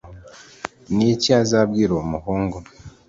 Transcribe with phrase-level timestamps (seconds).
[0.95, 2.57] ni iki azabwira uwo muhungu